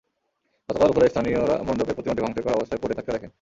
[0.69, 3.29] গতকাল ভোরে স্থানীয়রা মণ্ডপের প্রতিমাটি ভাঙচুর করা অবস্থায় পড়ে থাকতে দেখেন।